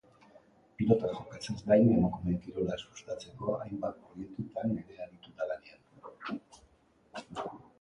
Pilotan 0.77 1.11
jokatzeaz 1.17 1.57
gain, 1.71 1.91
emakumeen 1.97 2.39
kirola 2.45 2.77
sustatzeko 2.85 3.59
hainbat 3.59 4.01
proiektutan 4.07 4.75
ere 4.77 4.99
aritu 5.07 5.35
da 5.43 5.51
lanean. 5.53 7.49